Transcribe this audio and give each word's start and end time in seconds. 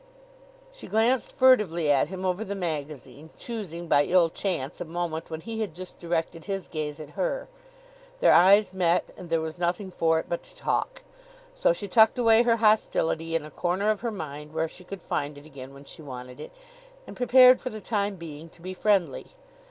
She 0.71 0.87
glanced 0.87 1.31
furtively 1.31 1.91
at 1.91 2.07
him 2.07 2.25
over 2.25 2.43
the 2.43 2.55
magazine, 2.55 3.29
choosing 3.37 3.87
by 3.87 4.05
ill 4.05 4.31
chance 4.31 4.81
a 4.81 4.85
moment 4.85 5.29
when 5.29 5.41
he 5.41 5.61
had 5.61 5.75
just 5.75 5.99
directed 5.99 6.45
his 6.45 6.67
gaze 6.67 6.99
at 6.99 7.11
her. 7.11 7.47
Their 8.17 8.33
eyes 8.33 8.73
met 8.73 9.11
and 9.15 9.29
there 9.29 9.41
was 9.41 9.59
nothing 9.59 9.91
for 9.91 10.17
it 10.19 10.25
but 10.27 10.41
to 10.41 10.55
talk; 10.55 11.03
so 11.53 11.71
she 11.71 11.87
tucked 11.87 12.17
away 12.17 12.41
her 12.41 12.55
hostility 12.57 13.35
in 13.35 13.45
a 13.45 13.51
corner 13.51 13.91
of 13.91 14.01
her 14.01 14.09
mind, 14.09 14.55
where 14.55 14.67
she 14.67 14.83
could 14.83 15.03
find 15.03 15.37
it 15.37 15.45
again 15.45 15.71
when 15.71 15.85
she 15.85 16.01
wanted 16.01 16.39
it, 16.39 16.51
and 17.05 17.15
prepared 17.15 17.61
for 17.61 17.69
the 17.69 17.79
time 17.79 18.15
being 18.15 18.49
to 18.49 18.59
be 18.63 18.73
friendly. 18.73 19.35